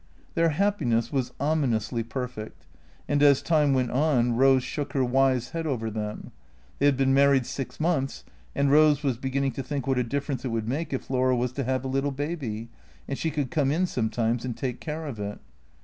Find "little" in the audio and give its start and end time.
11.87-12.09